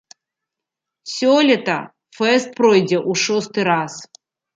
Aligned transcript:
Сёлета 1.15 1.75
фэст 2.19 2.49
пройдзе 2.61 2.99
ў 3.09 3.23
шосты 3.25 3.67
раз. 3.69 3.93